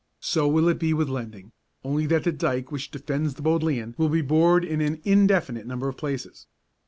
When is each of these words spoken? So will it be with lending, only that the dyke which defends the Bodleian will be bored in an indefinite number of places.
So 0.19 0.47
will 0.47 0.67
it 0.67 0.79
be 0.79 0.95
with 0.95 1.09
lending, 1.09 1.51
only 1.83 2.07
that 2.07 2.23
the 2.23 2.31
dyke 2.31 2.71
which 2.71 2.89
defends 2.89 3.35
the 3.35 3.43
Bodleian 3.43 3.93
will 3.99 4.09
be 4.09 4.21
bored 4.23 4.65
in 4.65 4.81
an 4.81 4.99
indefinite 5.03 5.67
number 5.67 5.87
of 5.87 5.95
places. 5.95 6.47